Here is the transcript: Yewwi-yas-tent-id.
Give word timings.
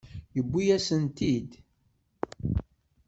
Yewwi-yas-tent-id. 0.35 1.49